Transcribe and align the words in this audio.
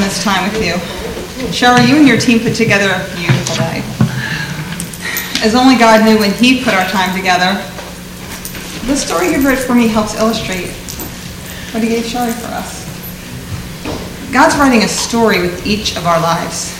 spend 0.00 0.10
this 0.10 0.24
time 0.24 0.50
with 0.50 0.64
you. 0.64 0.74
Cheryl, 1.52 1.86
you 1.86 1.96
and 1.96 2.08
your 2.08 2.18
team 2.18 2.40
put 2.40 2.54
together 2.54 2.88
a 2.88 3.16
beautiful 3.16 3.56
day. 3.56 3.82
As 5.44 5.54
only 5.54 5.76
God 5.76 6.04
knew 6.04 6.18
when 6.18 6.32
He 6.32 6.62
put 6.62 6.74
our 6.74 6.86
time 6.88 7.14
together, 7.16 7.52
the 8.86 8.96
story 8.96 9.32
you've 9.32 9.44
wrote 9.44 9.58
for 9.58 9.74
me 9.74 9.88
helps 9.88 10.14
illustrate 10.14 10.70
what 11.72 11.82
He 11.82 11.88
gave 11.88 12.04
Sherry 12.04 12.32
for 12.32 12.48
us. 12.48 12.86
God's 14.32 14.56
writing 14.56 14.84
a 14.84 14.88
story 14.88 15.40
with 15.40 15.66
each 15.66 15.96
of 15.96 16.06
our 16.06 16.20
lives. 16.20 16.76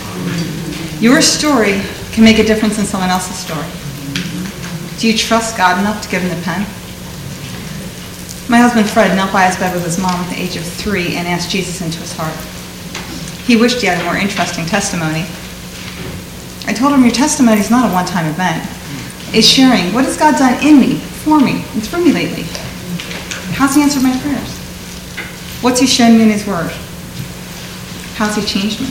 Your 1.01 1.21
story 1.21 1.81
can 2.11 2.23
make 2.23 2.39
a 2.39 2.43
difference 2.43 2.79
in 2.79 2.85
someone 2.85 3.09
else's 3.09 3.35
story. 3.35 3.67
Do 4.99 5.07
you 5.07 5.17
trust 5.17 5.57
God 5.57 5.79
enough 5.79 6.01
to 6.03 6.09
give 6.09 6.21
him 6.21 6.29
the 6.29 6.43
pen? 6.43 6.61
My 8.49 8.57
husband 8.57 8.89
Fred 8.89 9.15
knelt 9.15 9.33
by 9.33 9.45
his 9.47 9.57
bed 9.57 9.73
with 9.73 9.85
his 9.85 9.99
mom 9.99 10.19
at 10.21 10.29
the 10.29 10.41
age 10.41 10.55
of 10.55 10.63
three 10.63 11.15
and 11.15 11.27
asked 11.27 11.49
Jesus 11.49 11.81
into 11.81 11.99
his 11.99 12.15
heart. 12.15 12.50
He 13.45 13.55
wished 13.57 13.81
he 13.81 13.87
had 13.87 13.99
a 13.99 14.03
more 14.03 14.17
interesting 14.17 14.65
testimony. 14.65 15.25
I 16.67 16.73
told 16.73 16.93
him, 16.93 17.01
Your 17.01 17.11
testimony 17.11 17.59
is 17.59 17.71
not 17.71 17.89
a 17.89 17.93
one 17.93 18.05
time 18.05 18.27
event. 18.27 18.67
It's 19.33 19.47
sharing 19.47 19.93
what 19.93 20.05
has 20.05 20.17
God 20.17 20.37
done 20.37 20.61
in 20.65 20.79
me, 20.79 20.95
for 20.95 21.39
me, 21.39 21.63
and 21.73 21.83
through 21.83 22.05
me 22.05 22.11
lately. 22.11 22.43
How's 23.53 23.75
he 23.75 23.81
answered 23.81 24.03
my 24.03 24.17
prayers? 24.19 24.57
What's 25.61 25.79
he 25.79 25.87
shown 25.87 26.17
me 26.17 26.23
in 26.23 26.29
his 26.29 26.45
word? 26.45 26.71
How's 28.15 28.35
he 28.35 28.43
changed 28.43 28.81
me? 28.81 28.87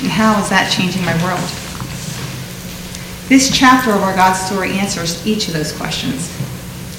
And 0.00 0.10
how 0.10 0.40
is 0.42 0.48
that 0.50 0.70
changing 0.70 1.04
my 1.04 1.14
world? 1.24 1.40
This 3.28 3.50
chapter 3.50 3.90
of 3.90 4.02
our 4.02 4.14
God 4.14 4.34
story 4.34 4.72
answers 4.72 5.26
each 5.26 5.48
of 5.48 5.54
those 5.54 5.72
questions. 5.72 6.30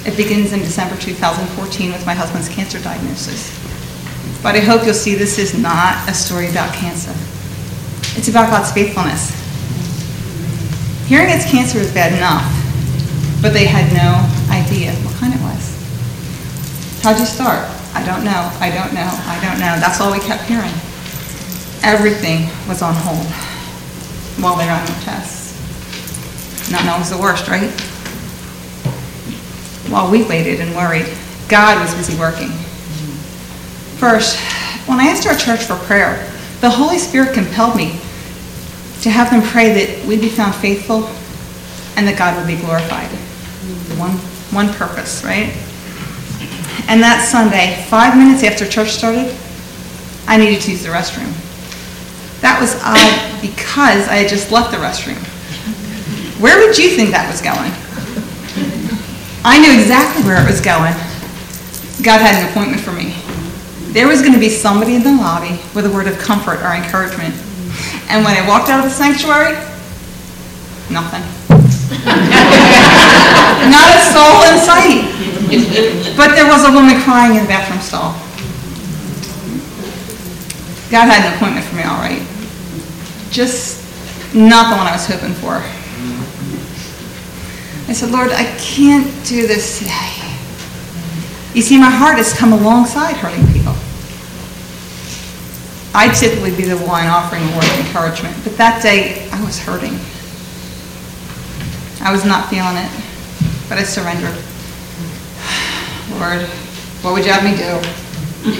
It 0.06 0.16
begins 0.16 0.52
in 0.52 0.60
December 0.60 0.96
2014 0.96 1.92
with 1.92 2.06
my 2.06 2.14
husband's 2.14 2.48
cancer 2.48 2.80
diagnosis. 2.80 3.65
But 4.46 4.54
I 4.54 4.60
hope 4.60 4.84
you'll 4.84 4.94
see 4.94 5.16
this 5.16 5.40
is 5.40 5.58
not 5.58 6.08
a 6.08 6.14
story 6.14 6.48
about 6.48 6.72
cancer. 6.72 7.10
It's 8.16 8.28
about 8.28 8.48
God's 8.48 8.70
faithfulness. 8.70 9.34
Hearing 11.08 11.34
it's 11.34 11.50
cancer 11.50 11.78
is 11.78 11.92
bad 11.92 12.14
enough, 12.14 12.46
but 13.42 13.52
they 13.52 13.66
had 13.66 13.90
no 13.90 14.22
idea 14.54 14.92
what 15.02 15.16
kind 15.16 15.34
it 15.34 15.40
was. 15.42 15.74
How'd 17.02 17.18
you 17.18 17.26
start? 17.26 17.66
I 17.92 18.06
don't 18.06 18.22
know, 18.22 18.46
I 18.62 18.70
don't 18.70 18.94
know, 18.94 19.10
I 19.26 19.34
don't 19.42 19.58
know. 19.58 19.82
That's 19.82 20.00
all 20.00 20.12
we 20.12 20.20
kept 20.20 20.44
hearing. 20.44 20.74
Everything 21.82 22.46
was 22.68 22.82
on 22.82 22.94
hold 22.94 23.26
while 24.38 24.54
they 24.54 24.68
ran 24.68 24.86
the 24.86 24.92
tests. 25.02 25.58
Not 26.70 26.84
knowing 26.84 27.00
was 27.00 27.10
the 27.10 27.18
worst, 27.18 27.48
right? 27.48 27.72
While 29.90 30.08
we 30.08 30.22
waited 30.22 30.60
and 30.60 30.70
worried, 30.76 31.12
God 31.48 31.82
was 31.82 31.92
busy 31.96 32.16
working. 32.16 32.52
First, 33.98 34.38
when 34.86 35.00
I 35.00 35.04
asked 35.04 35.26
our 35.26 35.34
church 35.34 35.64
for 35.64 35.76
prayer, 35.86 36.30
the 36.60 36.68
Holy 36.68 36.98
Spirit 36.98 37.32
compelled 37.32 37.76
me 37.76 37.98
to 39.00 39.10
have 39.10 39.30
them 39.30 39.42
pray 39.42 39.72
that 39.72 40.06
we'd 40.06 40.20
be 40.20 40.28
found 40.28 40.54
faithful 40.54 41.08
and 41.96 42.06
that 42.06 42.18
God 42.18 42.36
would 42.36 42.46
be 42.46 42.60
glorified. 42.60 43.08
One, 43.98 44.12
one 44.52 44.72
purpose, 44.74 45.24
right? 45.24 45.56
And 46.88 47.02
that 47.02 47.26
Sunday, 47.26 47.84
five 47.88 48.16
minutes 48.16 48.44
after 48.44 48.68
church 48.68 48.90
started, 48.90 49.34
I 50.28 50.36
needed 50.36 50.60
to 50.62 50.72
use 50.72 50.82
the 50.82 50.90
restroom. 50.90 51.32
That 52.42 52.60
was 52.60 52.76
odd 52.84 53.40
because 53.40 54.08
I 54.08 54.16
had 54.16 54.28
just 54.28 54.52
left 54.52 54.72
the 54.72 54.76
restroom. 54.76 55.18
Where 56.38 56.58
would 56.58 56.76
you 56.76 56.90
think 56.90 57.10
that 57.10 57.30
was 57.30 57.40
going? 57.40 57.72
I 59.42 59.58
knew 59.58 59.72
exactly 59.72 60.22
where 60.24 60.42
it 60.42 60.50
was 60.50 60.60
going. 60.60 60.92
God 62.04 62.20
had 62.20 62.44
an 62.44 62.50
appointment 62.50 62.82
for 62.82 62.92
me. 62.92 63.14
There 63.96 64.06
was 64.06 64.20
going 64.20 64.34
to 64.34 64.38
be 64.38 64.50
somebody 64.50 64.94
in 64.94 65.02
the 65.02 65.16
lobby 65.16 65.58
with 65.74 65.86
a 65.86 65.90
word 65.90 66.06
of 66.06 66.18
comfort 66.18 66.60
or 66.60 66.76
encouragement. 66.76 67.32
And 68.12 68.26
when 68.26 68.36
I 68.36 68.46
walked 68.46 68.68
out 68.68 68.84
of 68.84 68.84
the 68.84 68.94
sanctuary, 68.94 69.56
nothing. 70.92 71.24
Not 73.72 73.88
a 73.96 74.00
soul 74.12 74.44
in 74.52 74.60
sight. 74.60 75.00
But 76.14 76.36
there 76.36 76.44
was 76.44 76.68
a 76.68 76.72
woman 76.72 77.00
crying 77.00 77.36
in 77.36 77.44
the 77.44 77.48
bathroom 77.48 77.80
stall. 77.80 78.12
God 80.90 81.08
had 81.08 81.24
an 81.24 81.32
appointment 81.32 81.64
for 81.64 81.76
me, 81.76 81.84
all 81.84 81.96
right. 81.96 82.20
Just 83.30 83.80
not 84.34 84.68
the 84.68 84.76
one 84.76 84.86
I 84.86 84.92
was 84.92 85.06
hoping 85.06 85.32
for. 85.32 85.54
I 87.88 87.94
said, 87.94 88.10
Lord, 88.10 88.30
I 88.30 88.44
can't 88.58 89.08
do 89.24 89.46
this 89.46 89.78
today. 89.78 90.12
You 91.54 91.62
see, 91.62 91.78
my 91.78 91.88
heart 91.88 92.18
has 92.18 92.34
come 92.34 92.52
alongside 92.52 93.16
hurting 93.16 93.50
people. 93.54 93.74
I 95.96 96.12
typically 96.12 96.54
be 96.54 96.64
the 96.64 96.76
one 96.76 97.06
offering 97.06 97.42
a 97.42 97.56
word 97.56 97.64
of 97.64 97.86
encouragement, 97.86 98.36
but 98.44 98.54
that 98.58 98.82
day 98.82 99.30
I 99.32 99.42
was 99.42 99.58
hurting. 99.58 99.96
I 102.04 102.12
was 102.12 102.22
not 102.22 102.50
feeling 102.52 102.76
it, 102.76 102.92
but 103.66 103.78
I 103.78 103.82
surrendered. 103.82 104.36
Lord, 106.20 106.44
what 107.00 107.14
would 107.14 107.24
you 107.24 107.32
have 107.32 107.42
me 107.42 107.56
do? 107.56 107.80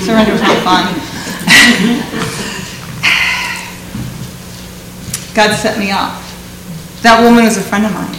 Surrender 0.00 0.32
was 0.32 0.40
not 0.40 0.56
fun. 0.64 0.88
God 5.36 5.54
set 5.54 5.78
me 5.78 5.90
up. 5.90 6.16
That 7.02 7.22
woman 7.22 7.44
was 7.44 7.58
a 7.58 7.62
friend 7.62 7.84
of 7.84 7.92
mine. 7.92 8.18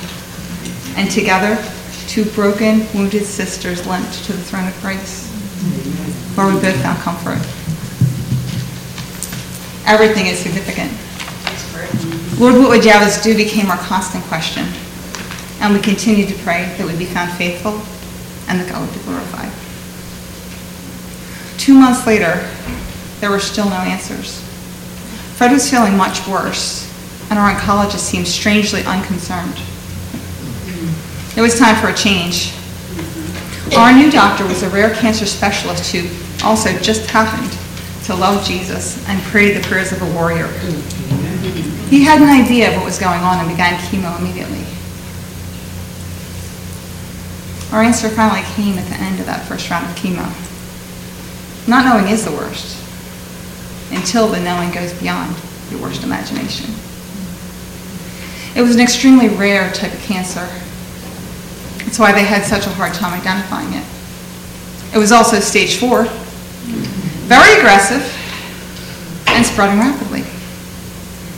And 0.95 1.09
together, 1.09 1.57
two 2.07 2.23
broken, 2.37 2.85
wounded 2.93 3.25
sisters 3.25 3.83
limped 3.87 4.23
to 4.25 4.33
the 4.33 4.43
throne 4.43 4.67
of 4.67 4.79
grace, 4.79 5.27
where 6.37 6.53
we 6.53 6.61
both 6.61 6.79
found 6.83 6.99
comfort. 6.99 7.41
Everything 9.87 10.27
is 10.27 10.37
significant. 10.37 10.91
Lord, 12.37 12.55
what 12.55 12.69
would 12.69 12.83
you 12.83 12.91
have 12.91 13.07
us 13.07 13.23
do 13.23 13.35
became 13.35 13.71
our 13.71 13.77
constant 13.77 14.21
question. 14.25 14.67
And 15.61 15.73
we 15.73 15.79
continue 15.79 16.25
to 16.27 16.35
pray 16.43 16.65
that 16.77 16.85
we'd 16.85 16.99
be 16.99 17.05
found 17.05 17.31
faithful 17.31 17.81
and 18.49 18.59
that 18.59 18.69
God 18.69 18.85
would 18.85 18.93
be 18.93 19.03
glorified. 19.05 19.49
Two 21.57 21.73
months 21.73 22.05
later, 22.05 22.47
there 23.21 23.31
were 23.31 23.39
still 23.39 23.69
no 23.69 23.77
answers. 23.77 24.41
Fred 25.35 25.53
was 25.53 25.69
feeling 25.69 25.95
much 25.95 26.27
worse, 26.27 26.85
and 27.29 27.39
our 27.39 27.51
oncologist 27.53 27.99
seemed 27.99 28.27
strangely 28.27 28.83
unconcerned. 28.83 29.57
It 31.35 31.41
was 31.41 31.57
time 31.57 31.75
for 31.81 31.87
a 31.87 31.93
change. 31.93 32.53
Our 33.75 33.93
new 33.93 34.11
doctor 34.11 34.45
was 34.45 34.63
a 34.63 34.69
rare 34.69 34.93
cancer 34.93 35.25
specialist 35.25 35.91
who 35.93 36.07
also 36.45 36.77
just 36.79 37.09
happened 37.09 37.57
to 38.07 38.15
love 38.15 38.45
Jesus 38.45 39.05
and 39.09 39.21
pray 39.23 39.51
the 39.51 39.59
prayers 39.67 39.91
of 39.91 40.01
a 40.01 40.13
warrior. 40.13 40.47
He 41.89 42.03
had 42.03 42.21
an 42.21 42.29
idea 42.29 42.69
of 42.69 42.77
what 42.77 42.85
was 42.85 42.97
going 42.97 43.19
on 43.19 43.39
and 43.39 43.49
began 43.49 43.77
chemo 43.79 44.17
immediately. 44.17 44.63
Our 47.75 47.83
answer 47.83 48.07
finally 48.07 48.43
came 48.55 48.77
at 48.77 48.87
the 48.87 48.95
end 48.95 49.19
of 49.19 49.25
that 49.25 49.45
first 49.45 49.69
round 49.69 49.85
of 49.85 49.95
chemo. 49.97 50.23
Not 51.67 51.83
knowing 51.83 52.07
is 52.11 52.23
the 52.23 52.31
worst 52.31 52.81
until 53.91 54.27
the 54.27 54.39
knowing 54.39 54.71
goes 54.71 54.93
beyond 54.93 55.35
your 55.69 55.81
worst 55.81 56.03
imagination. 56.03 56.73
It 58.55 58.61
was 58.61 58.75
an 58.75 58.81
extremely 58.81 59.27
rare 59.27 59.69
type 59.73 59.93
of 59.93 59.99
cancer. 59.99 60.47
That's 61.83 61.99
why 61.99 62.13
they 62.13 62.23
had 62.23 62.45
such 62.45 62.65
a 62.67 62.69
hard 62.69 62.93
time 62.93 63.19
identifying 63.19 63.73
it. 63.73 63.85
It 64.95 64.97
was 64.97 65.11
also 65.11 65.41
stage 65.41 65.75
four, 65.75 66.07
very 67.27 67.59
aggressive, 67.59 68.01
and 69.27 69.45
spreading 69.45 69.79
rapidly. 69.79 70.23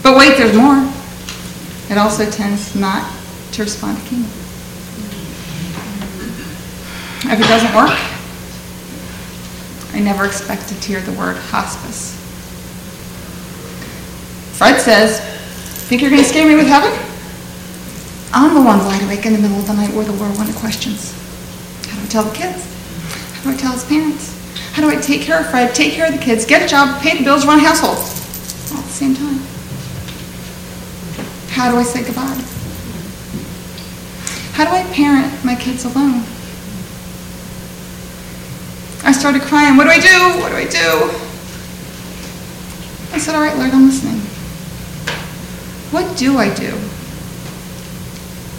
But 0.04 0.16
wait, 0.16 0.38
there's 0.38 0.56
more. 0.56 0.78
It 1.90 1.98
also 1.98 2.30
tends 2.30 2.76
not 2.76 3.12
to 3.54 3.64
respond 3.64 3.98
to 3.98 4.04
chemo. 4.04 4.30
If 7.26 7.40
it 7.40 7.48
doesn't 7.48 7.76
work, 7.76 7.98
I 9.94 10.00
never 10.00 10.26
expected 10.26 10.82
to 10.82 10.88
hear 10.88 11.02
the 11.02 11.12
word 11.14 11.36
hospice. 11.36 12.16
Fred 14.58 14.80
says, 14.80 15.20
Think 15.90 16.02
you're 16.02 16.12
going 16.12 16.22
to 16.22 16.30
scare 16.30 16.48
me 16.48 16.56
with 16.56 16.68
heaven? 16.68 16.92
I'm 18.32 18.54
the 18.54 18.62
one 18.62 18.78
wide 18.80 19.02
awake 19.02 19.26
in 19.26 19.34
the 19.34 19.40
middle 19.40 19.58
of 19.58 19.66
the 19.66 19.74
night 19.74 19.94
with 19.96 20.08
a 20.08 20.14
whirlwind 20.14 20.50
of 20.50 20.56
questions. 20.58 21.14
How 21.88 21.98
do 21.98 22.04
I 22.04 22.08
tell 22.08 22.24
the 22.24 22.36
kids? 22.36 22.64
How 23.34 23.50
do 23.50 23.50
I 23.50 23.58
tell 23.58 23.74
his 23.74 23.84
parents? 23.86 24.39
How 24.74 24.82
do 24.82 24.90
I 24.90 25.00
take 25.02 25.22
care 25.22 25.40
of 25.40 25.50
Fred, 25.50 25.74
take 25.76 25.94
care 25.94 26.08
of 26.08 26.14
the 26.14 26.20
kids, 26.20 26.46
get 26.46 26.62
a 26.62 26.68
job, 26.68 27.02
pay 27.02 27.18
the 27.18 27.24
bills, 27.24 27.46
run 27.46 27.60
a 27.60 27.62
household? 27.62 27.98
All 27.98 28.80
at 28.80 28.86
the 28.86 28.92
same 28.92 29.16
time. 29.16 29.40
How 31.50 31.72
do 31.72 31.78
I 31.78 31.84
say 31.84 32.04
goodbye? 32.04 32.42
How 34.54 34.66
do 34.66 34.72
I 34.72 34.84
parent 34.94 35.44
my 35.44 35.56
kids 35.56 35.86
alone? 35.86 36.24
I 39.04 39.12
started 39.12 39.42
crying. 39.42 39.78
What 39.78 39.86
do 39.86 39.90
I 39.90 40.00
do? 40.00 40.40
What 40.42 40.50
do 40.50 40.56
I 40.56 40.66
do? 40.66 41.10
I 43.12 43.18
said, 43.18 43.36
All 43.36 43.42
right, 43.42 43.58
Lord, 43.58 43.72
I'm 43.72 43.86
listening. 43.86 44.20
What 45.92 46.18
do 46.18 46.38
I 46.38 46.54
do? 46.54 46.72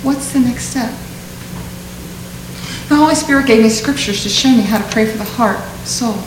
What's 0.03 0.33
the 0.33 0.41
next 0.41 0.71
step? 0.71 0.93
The 2.91 2.97
Holy 2.97 3.15
Spirit 3.15 3.47
gave 3.47 3.63
me 3.63 3.69
scriptures 3.69 4.25
to 4.25 4.29
show 4.29 4.49
me 4.49 4.63
how 4.63 4.77
to 4.77 4.93
pray 4.93 5.07
for 5.07 5.17
the 5.17 5.23
heart, 5.23 5.61
soul, 5.87 6.19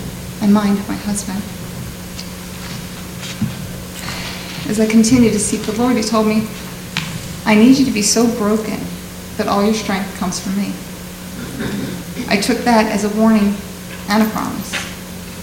and 0.42 0.54
mind 0.54 0.80
of 0.80 0.88
my 0.88 0.96
husband. 0.96 1.44
As 4.72 4.80
I 4.80 4.90
continued 4.90 5.34
to 5.34 5.40
seek 5.40 5.64
the 5.64 5.74
Lord, 5.74 5.98
he 5.98 6.04
told 6.04 6.26
me, 6.26 6.48
I 7.46 7.54
need 7.54 7.78
you 7.78 7.84
to 7.84 7.92
be 7.92 8.02
so 8.02 8.26
broken 8.38 8.80
that 9.36 9.50
all 9.50 9.62
your 9.62 9.74
strength 9.74 10.18
comes 10.18 10.40
from 10.40 10.56
me. 10.56 10.72
I 12.30 12.38
took 12.38 12.60
that 12.60 12.90
as 12.90 13.04
a 13.04 13.10
warning 13.20 13.56
and 14.08 14.24
a 14.24 14.30
promise. 14.30 14.74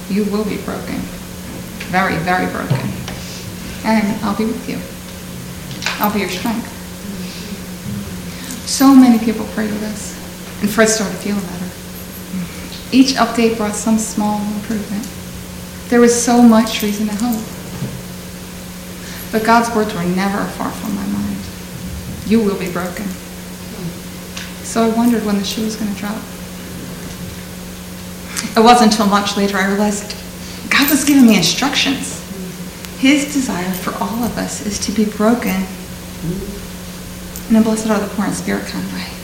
You 0.08 0.24
will 0.24 0.44
be 0.44 0.56
broken. 0.62 1.00
Very, 1.92 2.16
very 2.16 2.50
broken. 2.50 2.80
And 3.84 4.24
I'll 4.24 4.38
be 4.38 4.46
with 4.46 4.66
you. 4.66 4.78
I'll 6.02 6.14
be 6.14 6.20
your 6.20 6.30
strength. 6.30 6.66
So 8.66 8.94
many 8.94 9.22
people 9.22 9.44
pray 9.52 9.66
with 9.66 9.82
us, 9.82 10.16
and 10.60 10.70
Fred 10.70 10.88
started 10.88 11.16
feeling 11.18 11.40
better. 11.40 11.70
Each 12.92 13.14
update 13.14 13.56
brought 13.56 13.74
some 13.74 13.98
small 13.98 14.40
improvement. 14.54 15.06
There 15.88 16.00
was 16.00 16.14
so 16.14 16.42
much 16.42 16.82
reason 16.82 17.06
to 17.08 17.14
hope. 17.16 17.44
But 19.32 19.44
God's 19.44 19.74
words 19.74 19.94
were 19.94 20.04
never 20.04 20.44
far 20.52 20.70
from 20.70 20.94
my 20.94 21.06
mind. 21.06 21.38
You 22.26 22.42
will 22.42 22.58
be 22.58 22.70
broken. 22.70 23.06
So 24.64 24.82
I 24.82 24.96
wondered 24.96 25.24
when 25.24 25.38
the 25.38 25.44
shoe 25.44 25.64
was 25.64 25.76
going 25.76 25.92
to 25.92 25.98
drop. 25.98 26.20
It 28.56 28.60
wasn't 28.60 28.92
until 28.92 29.06
much 29.06 29.36
later 29.36 29.56
I 29.56 29.68
realized 29.68 30.16
God 30.70 30.90
was 30.90 31.04
giving 31.04 31.26
me 31.26 31.36
instructions. 31.36 32.18
His 32.98 33.32
desire 33.32 33.72
for 33.72 33.94
all 33.94 34.24
of 34.24 34.36
us 34.36 34.66
is 34.66 34.78
to 34.80 34.92
be 34.92 35.04
broken 35.04 35.64
And 37.52 37.64
blessed 37.64 37.88
are 37.88 37.98
the 37.98 38.06
poor 38.14 38.26
in 38.26 38.32
spirit 38.32 38.66
kind 38.66 38.84
of 38.84 38.94
way. 38.94 39.19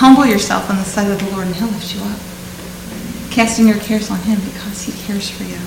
Humble 0.00 0.24
yourself 0.24 0.70
on 0.70 0.76
the 0.76 0.84
sight 0.84 1.10
of 1.10 1.18
the 1.18 1.30
Lord 1.30 1.46
and 1.46 1.54
he'll 1.54 1.68
lift 1.68 1.94
you 1.94 2.00
up. 2.00 2.18
Casting 3.30 3.68
your 3.68 3.76
cares 3.80 4.10
on 4.10 4.18
him 4.20 4.40
because 4.40 4.80
he 4.80 4.92
cares 5.04 5.28
for 5.28 5.42
you. 5.42 5.58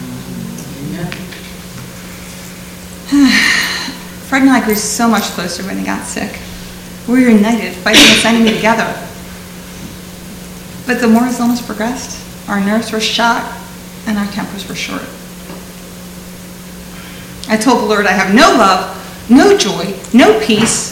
Fred 4.25 4.41
and 4.41 4.50
I 4.50 4.65
grew 4.65 4.74
so 4.74 5.07
much 5.07 5.21
closer 5.38 5.62
when 5.62 5.77
he 5.77 5.85
got 5.85 6.07
sick. 6.07 6.39
We 7.07 7.24
were 7.24 7.30
united, 7.30 7.75
fighting 7.75 8.01
this 8.01 8.25
enemy 8.25 8.56
together. 8.56 8.89
But 10.88 11.00
the 11.00 11.07
more 11.07 11.25
his 11.25 11.39
illness 11.39 11.63
progressed, 11.63 12.19
our 12.50 12.59
nerves 12.59 12.91
were 12.91 13.00
shot 13.00 13.56
and 14.07 14.18
our 14.18 14.25
tempers 14.31 14.68
were 14.68 14.74
short. 14.74 15.06
I 17.47 17.56
told 17.56 17.83
the 17.83 17.86
Lord, 17.86 18.07
I 18.07 18.13
have 18.13 18.33
no 18.33 18.50
love, 18.57 19.29
no 19.29 19.56
joy, 19.56 19.94
no 20.12 20.44
peace. 20.44 20.91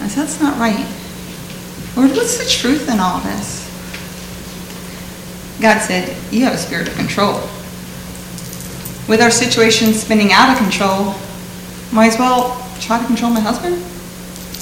I 0.00 0.08
said, 0.08 0.22
that's 0.22 0.40
not 0.40 0.58
right. 0.58 0.86
Lord, 1.96 2.10
what's 2.12 2.38
the 2.38 2.48
truth 2.48 2.88
in 2.88 3.00
all 3.00 3.20
this? 3.20 3.68
God 5.60 5.80
said, 5.80 6.16
You 6.32 6.44
have 6.44 6.54
a 6.54 6.58
spirit 6.58 6.88
of 6.88 6.96
control. 6.96 7.34
With 9.08 9.20
our 9.20 9.30
situation 9.30 9.92
spinning 9.92 10.32
out 10.32 10.50
of 10.50 10.58
control, 10.58 11.14
might 11.92 12.08
as 12.08 12.18
well 12.18 12.56
try 12.80 12.98
to 12.98 13.06
control 13.06 13.30
my 13.30 13.40
husband? 13.40 13.76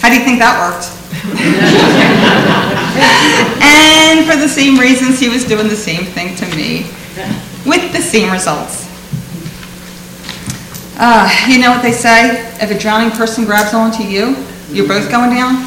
How 0.01 0.09
do 0.09 0.17
you 0.17 0.25
think 0.25 0.41
that 0.41 0.59
worked? 0.59 0.91
and 3.63 4.27
for 4.27 4.37
the 4.37 4.49
same 4.49 4.79
reasons, 4.79 5.21
he 5.21 5.29
was 5.29 5.45
doing 5.45 5.69
the 5.69 5.77
same 5.77 6.05
thing 6.05 6.35
to 6.37 6.47
me, 6.57 6.91
with 7.65 7.93
the 7.93 8.03
same 8.03 8.33
results. 8.33 8.89
Uh, 10.99 11.31
you 11.49 11.61
know 11.61 11.71
what 11.71 11.83
they 11.83 11.93
say? 11.93 12.51
If 12.61 12.71
a 12.71 12.79
drowning 12.79 13.13
person 13.13 13.45
grabs 13.45 13.73
onto 13.73 14.03
you, 14.03 14.37
you're 14.71 14.89
both 14.89 15.11
going 15.11 15.31
down? 15.31 15.65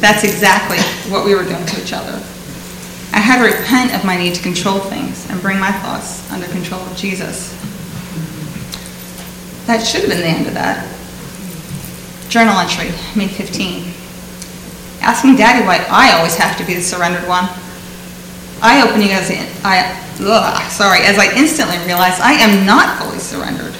That's 0.00 0.24
exactly 0.24 0.78
what 1.10 1.24
we 1.24 1.34
were 1.34 1.44
doing 1.44 1.64
to 1.64 1.82
each 1.82 1.92
other. 1.92 2.22
I 3.12 3.20
had 3.20 3.38
to 3.40 3.56
repent 3.56 3.94
of 3.94 4.04
my 4.04 4.16
need 4.16 4.34
to 4.34 4.42
control 4.42 4.78
things 4.78 5.28
and 5.30 5.40
bring 5.40 5.58
my 5.58 5.72
thoughts 5.72 6.30
under 6.30 6.46
control 6.48 6.80
of 6.80 6.96
Jesus. 6.96 7.54
That 9.66 9.80
should 9.84 10.02
have 10.02 10.10
been 10.10 10.20
the 10.20 10.26
end 10.26 10.46
of 10.46 10.54
that. 10.54 10.84
Journal 12.28 12.54
entry, 12.58 12.92
May 13.16 13.28
15. 13.28 13.92
Asking 15.00 15.36
Daddy 15.36 15.64
why 15.64 15.84
I 15.88 16.12
always 16.18 16.36
have 16.36 16.58
to 16.58 16.64
be 16.64 16.74
the 16.74 16.82
surrendered 16.82 17.26
one. 17.26 17.48
Eye 18.60 18.82
opening 18.86 19.12
as 19.12 19.30
I, 19.64 19.96
ugh, 20.20 20.70
sorry, 20.70 21.00
as 21.00 21.18
I 21.18 21.34
instantly 21.36 21.78
realized 21.86 22.20
I 22.20 22.32
am 22.32 22.66
not 22.66 22.98
fully 22.98 23.18
surrendered. 23.18 23.74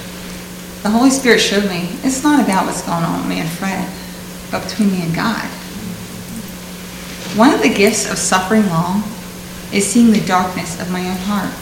The 0.83 0.91
Holy 0.91 1.11
Spirit 1.11 1.41
showed 1.41 1.69
me 1.69 1.91
it's 2.03 2.23
not 2.23 2.43
about 2.43 2.67
what's 2.67 2.83
going 2.83 3.05
on 3.05 3.21
with 3.21 3.29
me 3.29 3.41
and 3.41 3.49
Fred, 3.49 3.89
but 4.51 4.63
between 4.65 4.93
me 4.93 5.03
and 5.03 5.15
God. 5.15 5.45
One 7.37 7.53
of 7.53 7.61
the 7.63 7.69
gifts 7.69 8.11
of 8.11 8.17
suffering 8.17 8.67
long 8.69 9.03
is 9.71 9.87
seeing 9.87 10.11
the 10.11 10.25
darkness 10.27 10.81
of 10.81 10.91
my 10.91 11.01
own 11.07 11.19
heart 11.19 11.53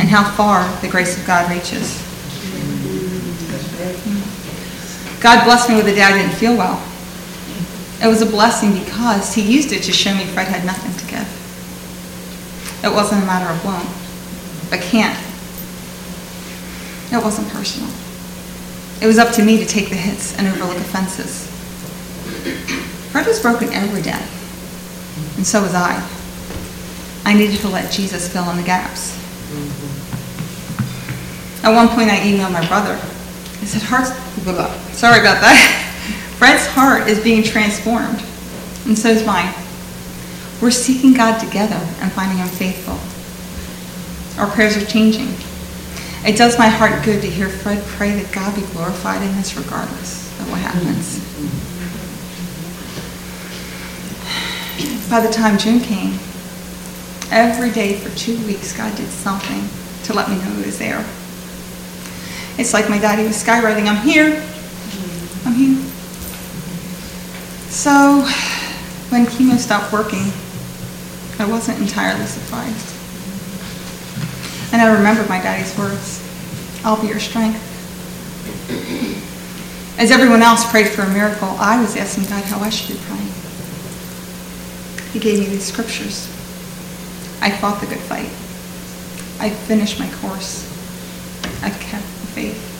and 0.00 0.08
how 0.08 0.28
far 0.32 0.68
the 0.80 0.88
grace 0.88 1.16
of 1.16 1.24
God 1.24 1.48
reaches. 1.50 2.02
God 5.20 5.44
blessed 5.44 5.68
me 5.68 5.76
with 5.76 5.86
a 5.86 5.94
dad 5.94 6.20
didn't 6.20 6.34
feel 6.34 6.56
well. 6.56 6.82
It 8.02 8.08
was 8.08 8.22
a 8.22 8.26
blessing 8.26 8.74
because 8.74 9.32
he 9.34 9.40
used 9.40 9.72
it 9.72 9.84
to 9.84 9.92
show 9.92 10.14
me 10.14 10.24
Fred 10.24 10.48
had 10.48 10.66
nothing 10.66 10.92
to 10.92 11.06
give. 11.06 11.28
It 12.84 12.92
wasn't 12.92 13.22
a 13.22 13.26
matter 13.26 13.48
of 13.48 13.64
won't, 13.64 13.88
but 14.68 14.80
can't. 14.80 15.16
It 17.12 17.22
wasn't 17.22 17.48
personal. 17.50 17.88
It 19.00 19.06
was 19.06 19.18
up 19.18 19.32
to 19.34 19.44
me 19.44 19.58
to 19.58 19.64
take 19.64 19.90
the 19.90 19.94
hits 19.94 20.36
and 20.36 20.48
overlook 20.48 20.76
offenses. 20.78 21.46
Fred 23.12 23.26
was 23.26 23.40
broken 23.40 23.72
every 23.72 24.02
day, 24.02 24.20
and 25.36 25.46
so 25.46 25.62
was 25.62 25.74
I. 25.74 26.02
I 27.24 27.34
needed 27.34 27.60
to 27.60 27.68
let 27.68 27.90
Jesus 27.90 28.30
fill 28.32 28.48
in 28.50 28.56
the 28.56 28.62
gaps. 28.62 29.16
At 31.62 31.74
one 31.74 31.88
point, 31.88 32.10
I 32.10 32.16
emailed 32.18 32.52
my 32.52 32.66
brother. 32.68 32.94
I 32.94 33.64
said, 33.64 33.82
"Heart, 33.82 34.08
sorry 34.94 35.20
about 35.20 35.40
that. 35.40 35.80
Fred's 36.38 36.66
heart 36.66 37.08
is 37.08 37.22
being 37.22 37.42
transformed, 37.42 38.22
and 38.84 38.98
so 38.98 39.08
is 39.08 39.24
mine. 39.24 39.54
We're 40.60 40.70
seeking 40.70 41.14
God 41.14 41.38
together 41.38 41.80
and 42.00 42.12
finding 42.12 42.38
Him 42.38 42.48
faithful. 42.48 42.98
Our 44.38 44.50
prayers 44.50 44.76
are 44.76 44.84
changing. 44.84 45.32
It 46.26 46.36
does 46.36 46.58
my 46.58 46.68
heart 46.68 47.04
good 47.04 47.22
to 47.22 47.30
hear 47.30 47.48
Fred 47.48 47.82
pray 47.84 48.12
that 48.20 48.32
God 48.32 48.54
be 48.54 48.62
glorified 48.72 49.22
in 49.22 49.34
this 49.36 49.56
regardless 49.56 50.28
of 50.40 50.50
what 50.50 50.60
happens. 50.60 51.20
By 55.10 55.20
the 55.20 55.32
time 55.32 55.58
June 55.58 55.80
came, 55.80 56.18
every 57.30 57.70
day 57.70 57.94
for 57.94 58.16
two 58.16 58.36
weeks, 58.46 58.76
God 58.76 58.96
did 58.96 59.08
something 59.08 59.68
to 60.04 60.14
let 60.14 60.28
me 60.28 60.36
know 60.36 60.50
He 60.56 60.66
was 60.66 60.78
there. 60.78 61.04
It's 62.56 62.72
like 62.72 62.88
my 62.88 62.98
daddy 62.98 63.24
was 63.24 63.42
skywriting, 63.42 63.86
I'm 63.86 64.06
here, 64.06 64.42
I'm 65.44 65.54
here. 65.54 65.76
So 67.68 68.22
when 69.10 69.26
chemo 69.26 69.58
stopped 69.58 69.92
working, 69.92 70.32
I 71.38 71.50
wasn't 71.50 71.80
entirely 71.80 72.26
surprised. 72.26 72.94
And 74.72 74.80
I 74.80 74.92
remembered 74.94 75.28
my 75.28 75.38
daddy's 75.38 75.76
words, 75.76 76.22
I'll 76.84 77.00
be 77.00 77.08
your 77.08 77.20
strength. 77.20 77.60
As 79.98 80.10
everyone 80.10 80.42
else 80.42 80.68
prayed 80.70 80.88
for 80.88 81.02
a 81.02 81.10
miracle, 81.12 81.48
I 81.58 81.80
was 81.80 81.94
asking 81.96 82.24
God 82.24 82.44
how 82.44 82.60
I 82.60 82.70
should 82.70 82.96
be 82.96 83.02
praying. 83.04 83.33
He 85.14 85.20
gave 85.20 85.38
me 85.38 85.46
these 85.46 85.64
scriptures. 85.64 86.26
I 87.40 87.48
fought 87.48 87.80
the 87.80 87.86
good 87.86 88.00
fight. 88.00 88.28
I 89.38 89.48
finished 89.48 90.00
my 90.00 90.10
course. 90.14 90.68
I 91.62 91.70
kept 91.70 92.02
the 92.02 92.26
faith. 92.26 92.72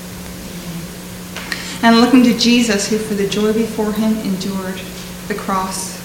And 1.84 2.00
looking 2.00 2.24
to 2.24 2.36
Jesus, 2.36 2.88
who 2.88 2.98
for 2.98 3.14
the 3.14 3.28
joy 3.28 3.52
before 3.52 3.92
him 3.92 4.16
endured 4.18 4.80
the 5.28 5.34
cross. 5.34 5.96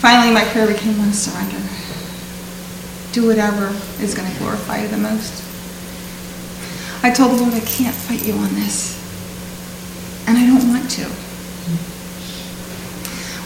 Finally, 0.00 0.34
my 0.34 0.44
prayer 0.46 0.66
became 0.66 0.98
one 0.98 1.10
of 1.10 1.14
surrender. 1.14 1.62
Do 3.12 3.28
whatever 3.28 3.68
is 4.02 4.14
going 4.16 4.28
to 4.32 4.38
glorify 4.38 4.82
you 4.82 4.88
the 4.88 4.98
most. 4.98 5.44
I 7.04 7.12
told 7.12 7.38
the 7.38 7.42
Lord, 7.42 7.54
I 7.54 7.60
can't 7.60 7.94
fight 7.94 8.26
you 8.26 8.34
on 8.34 8.52
this. 8.56 8.98
And 10.26 10.36
I 10.36 10.44
don't 10.44 10.68
want 10.70 10.90
to. 10.90 11.21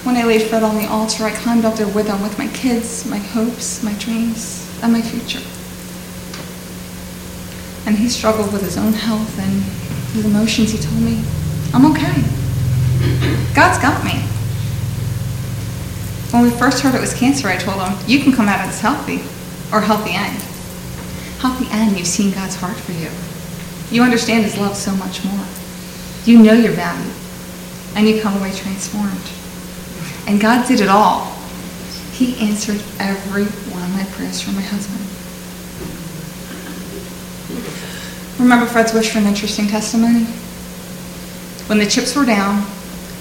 When 0.07 0.17
I 0.17 0.23
laid 0.23 0.43
Fred 0.43 0.63
on 0.63 0.77
the 0.77 0.87
altar, 0.87 1.25
I 1.25 1.33
climbed 1.33 1.65
up 1.65 1.75
there 1.75 1.89
with 1.89 2.07
him 2.07 2.23
with 2.23 2.39
my 2.39 2.47
kids, 2.47 3.05
my 3.07 3.19
hopes, 3.19 3.83
my 3.83 3.93
dreams, 3.95 4.65
and 4.81 4.93
my 4.93 5.03
future. 5.03 5.43
And 7.87 7.97
he 7.99 8.09
struggled 8.09 8.53
with 8.53 8.63
his 8.63 8.79
own 8.79 8.93
health 8.93 9.37
and 9.41 9.65
his 10.15 10.25
emotions. 10.25 10.71
He 10.71 10.79
told 10.79 11.01
me, 11.01 11.25
I'm 11.75 11.91
okay. 11.91 12.23
God's 13.53 13.83
got 13.83 14.05
me. 14.05 14.23
When 16.31 16.45
we 16.45 16.51
first 16.51 16.83
heard 16.83 16.95
it 16.95 17.01
was 17.01 17.13
cancer, 17.13 17.49
I 17.49 17.57
told 17.57 17.83
him, 17.83 17.99
you 18.07 18.23
can 18.23 18.33
come 18.33 18.47
out 18.47 18.61
of 18.61 18.67
this 18.67 18.81
healthy 18.81 19.25
or 19.73 19.81
healthy 19.81 20.13
end. 20.15 20.41
Healthy 21.41 21.67
end, 21.73 21.99
you've 21.99 22.07
seen 22.07 22.33
God's 22.33 22.55
heart 22.55 22.77
for 22.77 22.93
you. 22.93 23.11
You 23.91 24.05
understand 24.05 24.45
his 24.45 24.57
love 24.57 24.77
so 24.77 24.93
much 24.93 25.25
more. 25.25 25.47
You 26.25 26.45
know 26.45 26.53
your 26.53 26.75
value, 26.75 27.11
and 27.97 28.07
you 28.07 28.23
come 28.23 28.37
away 28.39 28.53
transformed. 28.53 29.33
And 30.27 30.41
God 30.41 30.67
did 30.67 30.81
it 30.81 30.89
all. 30.89 31.33
He 32.13 32.37
answered 32.39 32.83
every 32.99 33.45
one 33.73 33.83
of 33.83 33.91
my 33.95 34.05
prayers 34.13 34.41
for 34.41 34.51
my 34.53 34.63
husband. 34.63 35.03
Remember 38.39 38.67
Fred's 38.67 38.93
wish 38.93 39.11
for 39.11 39.19
an 39.19 39.27
interesting 39.27 39.67
testimony? 39.67 40.25
When 41.69 41.79
the 41.79 41.87
chips 41.87 42.15
were 42.15 42.25
down, 42.25 42.63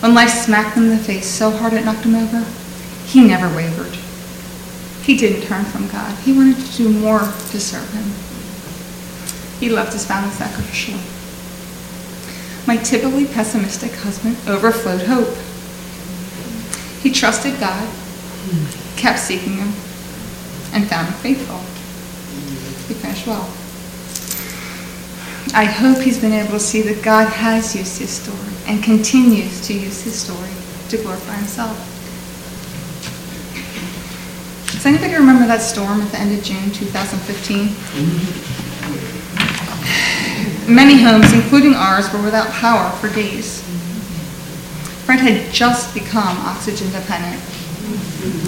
when 0.01 0.13
life 0.13 0.29
smacked 0.29 0.75
him 0.75 0.83
in 0.83 0.89
the 0.89 0.97
face 0.97 1.27
so 1.27 1.51
hard 1.51 1.74
it 1.74 1.85
knocked 1.85 2.05
him 2.05 2.15
over, 2.15 2.45
he 3.05 3.25
never 3.25 3.47
wavered. 3.55 3.95
He 5.03 5.15
didn't 5.15 5.47
turn 5.47 5.65
from 5.65 5.88
God. 5.88 6.17
He 6.19 6.33
wanted 6.33 6.57
to 6.57 6.77
do 6.77 6.89
more 6.89 7.19
to 7.19 7.59
serve 7.59 7.89
him. 7.93 8.12
He 9.59 9.69
loved 9.69 9.93
his 9.93 10.05
family 10.05 10.31
sacrificially. 10.31 11.01
My 12.67 12.77
typically 12.77 13.25
pessimistic 13.25 13.93
husband 13.93 14.38
overflowed 14.47 15.03
hope. 15.03 15.35
He 17.05 17.12
trusted 17.12 17.59
God, 17.59 17.88
kept 18.97 19.19
seeking 19.19 19.57
him, 19.57 19.71
and 20.74 20.89
found 20.89 21.05
him 21.05 21.13
faithful. 21.21 21.59
He 22.88 22.95
finished 23.00 23.27
well. 23.27 23.47
I 25.53 25.65
hope 25.65 26.00
he's 26.00 26.19
been 26.19 26.33
able 26.33 26.53
to 26.53 26.59
see 26.59 26.81
that 26.81 27.03
God 27.03 27.29
has 27.29 27.75
used 27.75 28.00
his 28.00 28.09
story 28.09 28.55
and 28.65 28.83
continues 28.83 29.62
to 29.67 29.74
use 29.75 30.01
his 30.01 30.19
story 30.19 30.50
to 30.89 30.97
glorify 30.97 31.35
himself. 31.35 31.77
Does 34.71 34.88
anybody 34.88 35.13
remember 35.13 35.45
that 35.45 35.62
storm 35.62 36.01
at 36.01 36.12
the 36.12 36.17
end 36.17 36.35
of 36.35 36.43
June 36.43 36.71
2015? 36.71 37.69
Many 40.74 41.00
homes, 41.00 41.31
including 41.33 41.75
ours, 41.75 42.12
were 42.12 42.24
without 42.24 42.50
power 42.50 42.89
for 42.97 43.09
days. 43.13 43.64
Fred 45.05 45.19
had 45.19 45.53
just 45.53 45.93
become 45.93 46.35
oxygen 46.39 46.91
dependent. 46.91 47.39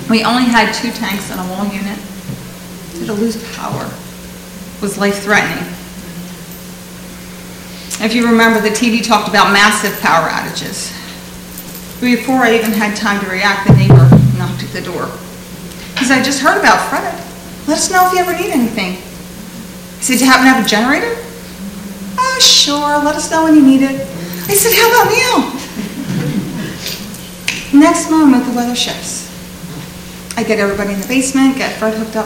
We 0.09 0.23
only 0.23 0.45
had 0.45 0.73
two 0.73 0.91
tanks 0.91 1.29
and 1.29 1.39
a 1.39 1.43
wall 1.53 1.65
unit. 1.65 1.99
To 3.05 3.13
lose 3.13 3.37
power 3.55 3.85
was 4.81 4.97
life 4.97 5.21
threatening. 5.21 5.63
If 8.03 8.13
you 8.13 8.25
remember, 8.25 8.59
the 8.59 8.73
TV 8.73 9.05
talked 9.05 9.29
about 9.29 9.53
massive 9.53 9.99
power 10.01 10.29
outages. 10.29 10.93
Before 12.01 12.41
I 12.41 12.55
even 12.55 12.71
had 12.71 12.95
time 12.97 13.23
to 13.23 13.29
react, 13.29 13.67
the 13.67 13.75
neighbor 13.75 14.09
knocked 14.37 14.63
at 14.63 14.69
the 14.69 14.81
door. 14.81 15.05
He 15.97 16.05
said, 16.05 16.19
I 16.19 16.23
just 16.23 16.41
heard 16.41 16.59
about 16.59 16.89
Fred. 16.89 17.13
Let 17.67 17.77
us 17.77 17.91
know 17.91 18.07
if 18.07 18.13
you 18.13 18.19
ever 18.19 18.33
need 18.33 18.51
anything. 18.51 18.93
He 19.97 20.03
said, 20.03 20.17
Do 20.17 20.25
you 20.25 20.31
happen 20.31 20.45
to 20.45 20.53
have 20.53 20.65
a 20.65 20.67
generator? 20.67 21.13
Oh, 22.17 22.39
sure. 22.41 22.97
Let 23.03 23.15
us 23.15 23.29
know 23.29 23.43
when 23.43 23.55
you 23.55 23.65
need 23.65 23.81
it. 23.81 24.01
I 24.49 24.53
said, 24.53 24.73
How 24.73 24.89
about 24.89 25.11
now? 25.11 25.66
Next 27.77 28.10
moment, 28.10 28.43
the 28.43 28.53
weather 28.53 28.75
shifts. 28.75 29.29
I 30.36 30.43
get 30.43 30.57
everybody 30.57 30.93
in 30.93 31.00
the 31.00 31.07
basement, 31.07 31.57
get 31.57 31.77
Fred 31.77 31.93
hooked 31.93 32.15
up. 32.15 32.25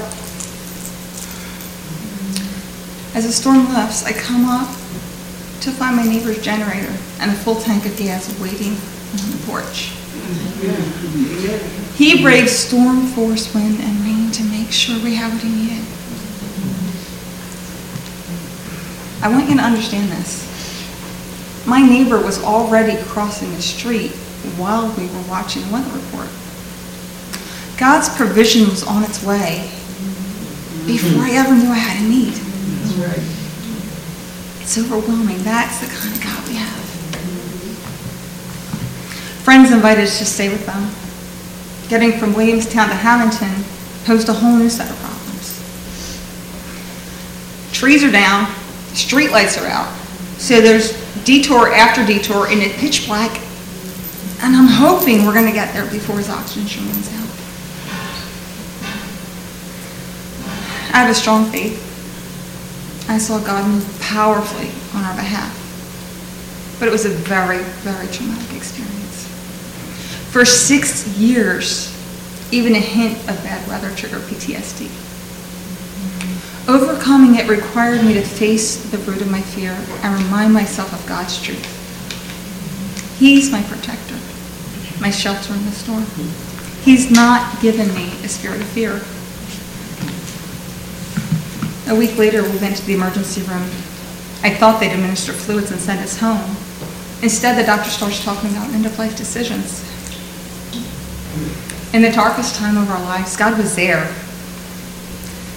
As 3.14 3.26
the 3.26 3.34
storm 3.34 3.68
lifts, 3.74 4.06
I 4.06 4.14
come 4.14 4.46
up 4.46 4.70
to 5.60 5.72
find 5.72 5.98
my 5.98 6.06
neighbor's 6.06 6.42
generator 6.42 6.96
and 7.20 7.32
a 7.32 7.34
full 7.34 7.56
tank 7.56 7.86
of 7.86 7.98
gas 7.98 8.32
waiting 8.40 8.72
on 8.72 9.32
the 9.32 9.44
porch. 9.46 9.92
He 11.96 12.24
braved 12.24 12.50
storm, 12.50 13.08
force, 13.08 13.54
wind, 13.54 13.82
and 13.82 14.00
rain 14.06 14.32
to 14.32 14.44
make 14.46 14.72
sure 14.72 15.04
we 15.04 15.16
have 15.16 15.34
what 15.34 15.44
he 15.44 15.50
needed. 15.50 15.86
I 19.22 19.28
want 19.28 19.50
you 19.50 19.58
to 19.58 19.62
understand 19.62 20.14
this. 20.14 20.48
My 21.68 21.82
neighbor 21.82 22.22
was 22.22 22.42
already 22.42 23.04
crossing 23.04 23.52
the 23.52 23.62
street 23.62 24.14
while 24.58 24.94
we 24.98 25.08
were 25.08 25.22
watching 25.30 25.64
the 25.66 25.74
weather 25.74 25.92
report. 25.94 26.30
God's 27.78 28.10
provision 28.10 28.70
was 28.70 28.84
on 28.84 29.04
its 29.04 29.24
way 29.24 29.72
before 30.86 31.24
I 31.24 31.32
ever 31.32 31.56
knew 31.56 31.70
I 31.70 31.76
had 31.76 32.04
a 32.04 32.08
need. 32.08 32.34
That's 32.34 32.94
right. 32.98 33.42
It's 34.62 34.78
overwhelming. 34.78 35.44
That's 35.44 35.80
the 35.80 35.88
kind 35.88 36.16
of 36.16 36.24
God 36.24 36.48
we 36.48 36.56
have. 36.56 36.82
Friends 39.44 39.72
invited 39.72 40.04
us 40.04 40.20
to 40.20 40.26
stay 40.26 40.50
with 40.50 40.66
them. 40.66 40.90
Getting 41.90 42.20
from 42.20 42.34
Williamstown 42.34 42.88
to 42.90 42.96
Hamilton 42.96 43.64
posed 44.06 44.30
a 44.30 44.34
whole 44.34 44.56
new 44.56 44.70
set 44.70 44.90
of 44.90 44.98
problems. 44.98 45.60
Trees 47.74 48.04
are 48.04 48.12
down, 48.12 48.48
street 48.94 49.32
lights 49.32 49.58
are 49.58 49.68
out, 49.68 49.92
so 50.38 50.62
there's 50.62 50.94
detour 51.24 51.74
after 51.74 52.06
detour 52.06 52.48
and 52.48 52.62
it's 52.62 52.80
pitch 52.80 53.08
black, 53.08 53.42
and 54.42 54.56
I'm 54.56 54.68
hoping 54.68 55.26
we're 55.26 55.34
going 55.34 55.46
to 55.46 55.54
get 55.54 55.74
there 55.74 55.86
before 55.86 56.18
his 56.18 56.30
oxygen 56.30 56.86
runs 56.88 57.08
out. 57.14 57.30
I 60.94 60.98
have 60.98 61.10
a 61.10 61.14
strong 61.14 61.46
faith. 61.52 61.88
I 63.08 63.18
saw 63.18 63.40
God 63.40 63.68
move 63.68 64.00
powerfully 64.02 64.72
on 64.94 65.06
our 65.06 65.16
behalf. 65.16 65.58
But 66.80 66.88
it 66.88 66.92
was 66.92 67.06
a 67.06 67.10
very, 67.10 67.64
very 67.84 68.08
traumatic 68.08 68.56
experience. 68.56 69.28
For 70.32 70.44
six 70.44 71.08
years, 71.18 71.96
even 72.52 72.76
a 72.76 72.80
hint 72.80 73.18
of 73.30 73.42
bad 73.44 73.66
weather 73.68 73.94
triggered 73.96 74.22
PTSD. 74.24 74.90
Overcoming 76.68 77.36
it 77.36 77.48
required 77.48 78.04
me 78.04 78.14
to 78.14 78.22
face 78.22 78.90
the 78.92 78.98
root 79.00 79.22
of 79.22 79.32
my 79.32 79.42
fear 79.42 79.72
and 80.04 80.24
remind 80.24 80.54
myself 80.54 80.94
of 80.94 81.06
God's 81.08 81.42
truth. 81.42 81.78
He's 83.18 83.52
my 83.52 83.62
protector, 83.64 84.11
my 85.02 85.10
shelter 85.10 85.54
in 85.54 85.66
the 85.66 85.72
storm. 85.72 86.06
He's 86.84 87.12
not 87.12 87.60
given 87.62 87.94
me 87.96 88.12
a 88.24 88.30
spirit 88.30 88.62
of 88.62 88.68
fear. 88.68 89.02
A 91.94 91.96
week 91.98 92.18
later, 92.18 92.44
we 92.44 92.58
went 92.60 92.78
to 92.78 92.86
the 92.86 92.94
emergency 92.94 93.42
room. 93.42 93.68
I 94.44 94.54
thought 94.54 94.80
they'd 94.80 94.94
administer 94.94 95.34
fluids 95.34 95.72
and 95.72 95.80
send 95.80 96.00
us 96.00 96.20
home. 96.20 96.56
Instead, 97.22 97.58
the 97.58 97.66
doctor 97.66 97.90
starts 97.90 98.24
talking 98.24 98.52
about 98.52 98.70
end-of-life 98.70 99.18
decisions. 99.18 99.84
In 101.94 102.02
the 102.02 102.12
darkest 102.12 102.56
time 102.56 102.78
of 102.78 102.90
our 102.90 103.02
lives, 103.02 103.36
God 103.36 103.58
was 103.58 103.76
there. 103.76 104.08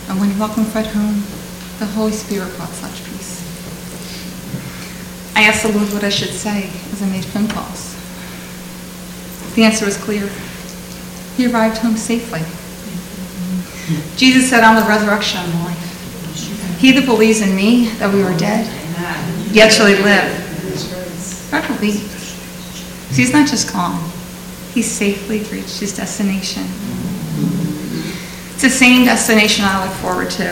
And 0.09 0.19
when 0.19 0.31
he 0.31 0.39
welcomed 0.39 0.67
Fred 0.69 0.87
home, 0.89 1.23
the 1.79 1.87
Holy 1.87 2.13
Spirit 2.13 2.55
brought 2.57 2.71
such 2.71 3.05
peace. 3.05 3.41
I 5.37 5.45
asked 5.45 5.63
the 5.63 5.73
Lord 5.73 5.93
what 5.93 6.05
I 6.05 6.11
should 6.11 6.31
say 6.31 6.71
as 6.93 7.03
I 7.03 7.07
made 7.09 7.25
phone 7.25 7.49
calls. 7.49 7.95
The 9.55 9.63
answer 9.63 9.85
was 9.85 9.97
clear. 9.97 10.29
He 11.37 11.47
arrived 11.47 11.79
home 11.79 11.97
safely. 11.97 12.41
Jesus 14.17 14.49
said, 14.49 14.65
I'm 14.65 14.83
the 14.83 14.89
resurrection 14.89 15.41
and 15.41 15.65
life. 15.65 16.79
He 16.81 16.93
that 16.93 17.07
believes 17.07 17.41
in 17.41 17.55
me, 17.55 17.89
that 17.99 18.13
we 18.13 18.23
were 18.23 18.37
dead, 18.37 18.67
yet 19.53 19.73
shall 19.73 19.87
he 19.87 19.97
live. 19.97 20.43
Fred 21.51 21.67
believed. 21.69 22.11
So 22.11 23.17
he's 23.17 23.33
not 23.33 23.49
just 23.49 23.73
gone. 23.73 24.11
He's 24.73 24.91
safely 24.91 25.39
reached 25.45 25.79
his 25.79 25.97
destination. 25.97 26.65
It's 28.55 28.63
the 28.63 28.71
same 28.71 29.05
destination 29.05 29.65
I 29.65 29.87
look 29.87 29.95
forward 29.97 30.31
to. 30.31 30.49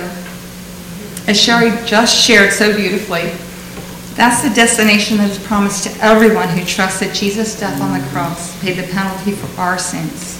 As 1.26 1.40
Sherry 1.40 1.70
just 1.86 2.16
shared 2.16 2.52
so 2.52 2.74
beautifully, 2.76 3.32
that's 4.14 4.42
the 4.42 4.54
destination 4.54 5.16
that 5.18 5.30
is 5.30 5.38
promised 5.38 5.84
to 5.84 6.04
everyone 6.04 6.48
who 6.48 6.64
trusts 6.64 7.00
that 7.00 7.14
Jesus' 7.14 7.58
death 7.58 7.80
on 7.80 7.98
the 7.98 8.06
cross 8.08 8.60
paid 8.60 8.76
the 8.76 8.86
penalty 8.92 9.32
for 9.32 9.60
our 9.60 9.78
sins. 9.78 10.38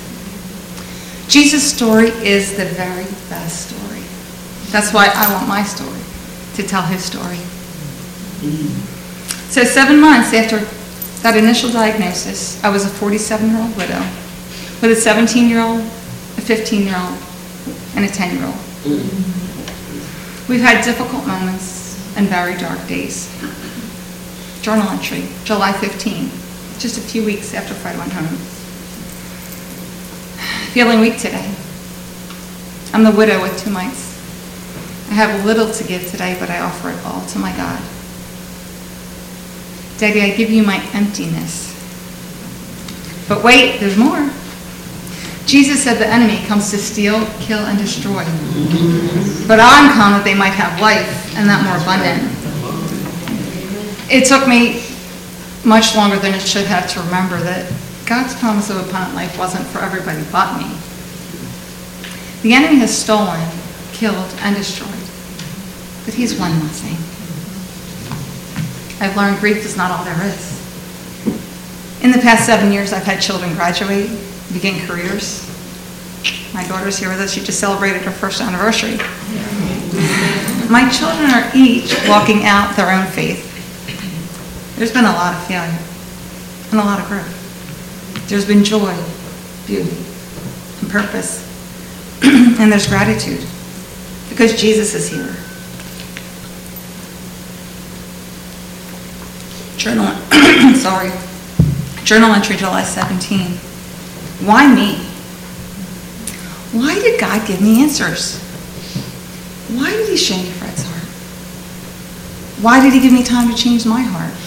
Jesus' 1.28 1.72
story 1.72 2.08
is 2.08 2.56
the 2.56 2.66
very 2.66 3.04
best 3.30 3.70
story. 3.70 4.02
That's 4.70 4.92
why 4.92 5.10
I 5.14 5.32
want 5.32 5.48
my 5.48 5.62
story, 5.62 6.00
to 6.54 6.62
tell 6.62 6.82
his 6.82 7.02
story. 7.02 7.38
So 9.48 9.64
seven 9.64 10.00
months 10.00 10.32
after 10.34 10.58
that 11.22 11.36
initial 11.36 11.70
diagnosis, 11.70 12.62
I 12.64 12.68
was 12.68 12.84
a 12.84 12.88
47-year-old 12.88 13.76
widow 13.76 14.00
with 14.82 14.90
a 14.92 15.00
17-year-old, 15.00 15.80
a 15.80 16.42
15-year-old, 16.42 17.18
and 17.96 18.04
a 18.04 18.08
10-year-old. 18.08 18.56
We've 20.48 20.60
had 20.60 20.84
difficult 20.84 21.26
moments 21.26 21.96
and 22.16 22.28
very 22.28 22.56
dark 22.58 22.86
days. 22.88 23.30
Journal 24.62 24.88
entry, 24.90 25.24
July 25.42 25.72
15, 25.72 26.30
just 26.78 26.96
a 26.96 27.00
few 27.00 27.24
weeks 27.24 27.52
after 27.52 27.74
Fred 27.74 27.98
went 27.98 28.12
home. 28.12 28.38
Feeling 30.70 31.00
weak 31.00 31.18
today. 31.18 31.52
I'm 32.94 33.02
the 33.02 33.10
widow 33.10 33.42
with 33.42 33.58
two 33.58 33.70
mites. 33.70 34.12
I 35.10 35.14
have 35.14 35.44
little 35.44 35.68
to 35.68 35.84
give 35.84 36.08
today, 36.08 36.36
but 36.38 36.48
I 36.48 36.60
offer 36.60 36.90
it 36.90 37.04
all 37.04 37.26
to 37.26 37.38
my 37.40 37.50
God. 37.56 37.82
Daddy, 39.98 40.22
I 40.22 40.36
give 40.36 40.48
you 40.50 40.62
my 40.62 40.80
emptiness. 40.94 41.74
But 43.28 43.42
wait, 43.42 43.80
there's 43.80 43.96
more. 43.96 44.30
Jesus 45.44 45.82
said 45.82 45.98
the 45.98 46.06
enemy 46.06 46.38
comes 46.46 46.70
to 46.70 46.78
steal, 46.78 47.26
kill, 47.40 47.58
and 47.66 47.76
destroy. 47.76 48.22
But 49.48 49.58
I'm 49.58 49.92
come 49.92 50.12
that 50.12 50.22
they 50.22 50.36
might 50.36 50.54
have 50.54 50.80
life, 50.80 51.36
and 51.36 51.48
that 51.48 51.64
more 51.64 51.82
abundant. 51.82 52.41
It 54.12 54.26
took 54.26 54.46
me 54.46 54.84
much 55.64 55.96
longer 55.96 56.18
than 56.18 56.34
it 56.34 56.42
should 56.42 56.66
have 56.66 56.86
to 56.90 57.00
remember 57.00 57.40
that 57.40 57.72
God's 58.04 58.34
promise 58.34 58.68
of 58.68 58.76
abundant 58.76 59.14
life 59.14 59.38
wasn't 59.38 59.66
for 59.68 59.78
everybody 59.78 60.22
but 60.30 60.58
me. 60.58 60.68
The 62.42 62.52
enemy 62.52 62.76
has 62.80 62.92
stolen, 62.92 63.40
killed, 63.94 64.30
and 64.40 64.54
destroyed, 64.54 64.92
but 66.04 66.12
he's 66.12 66.38
won 66.38 66.52
nothing. 66.58 67.00
I've 69.00 69.16
learned 69.16 69.40
grief 69.40 69.64
is 69.64 69.78
not 69.78 69.90
all 69.90 70.04
there 70.04 70.22
is. 70.26 70.60
In 72.02 72.10
the 72.12 72.18
past 72.18 72.44
seven 72.44 72.70
years, 72.70 72.92
I've 72.92 73.04
had 73.04 73.22
children 73.22 73.54
graduate, 73.54 74.10
begin 74.52 74.86
careers. 74.86 75.48
My 76.52 76.68
daughter's 76.68 76.98
here 76.98 77.08
with 77.08 77.20
us. 77.20 77.32
She 77.32 77.40
just 77.40 77.58
celebrated 77.58 78.02
her 78.02 78.10
first 78.10 78.42
anniversary. 78.42 78.98
My 80.68 80.86
children 80.90 81.30
are 81.30 81.50
each 81.54 81.96
walking 82.06 82.44
out 82.44 82.76
their 82.76 82.90
own 82.90 83.06
faith. 83.06 83.51
There's 84.82 84.90
been 84.92 85.04
a 85.04 85.12
lot 85.12 85.32
of 85.32 85.46
failure 85.46 85.78
and 86.72 86.80
a 86.80 86.82
lot 86.82 86.98
of 86.98 87.06
growth. 87.06 88.28
There's 88.28 88.44
been 88.44 88.64
joy, 88.64 88.92
beauty, 89.64 89.96
and 90.80 90.90
purpose. 90.90 91.38
and 92.24 92.72
there's 92.72 92.88
gratitude 92.88 93.46
because 94.28 94.60
Jesus 94.60 94.92
is 94.94 95.08
here. 95.08 95.36
Journal, 99.78 100.16
sorry. 100.74 101.12
Journal 102.02 102.32
entry 102.32 102.56
July 102.56 102.82
17. 102.82 103.52
Why 104.48 104.66
me? 104.66 104.96
Why 106.76 106.98
did 106.98 107.20
God 107.20 107.46
give 107.46 107.60
me 107.60 107.84
answers? 107.84 108.40
Why 109.76 109.92
did 109.92 110.08
he 110.08 110.16
change 110.16 110.48
Fred's 110.48 110.82
heart? 110.82 111.04
Why 112.60 112.82
did 112.82 112.92
he 112.92 112.98
give 112.98 113.12
me 113.12 113.22
time 113.22 113.48
to 113.48 113.56
change 113.56 113.86
my 113.86 114.02
heart? 114.02 114.41